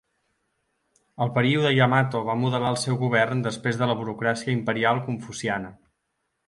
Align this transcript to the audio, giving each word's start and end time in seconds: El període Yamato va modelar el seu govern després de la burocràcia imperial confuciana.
El 1.25 1.29
període 1.35 1.73
Yamato 1.75 2.21
va 2.31 2.37
modelar 2.45 2.73
el 2.77 2.81
seu 2.87 2.99
govern 3.05 3.47
després 3.49 3.81
de 3.83 3.93
la 3.93 3.99
burocràcia 4.01 4.57
imperial 4.59 5.05
confuciana. 5.11 5.73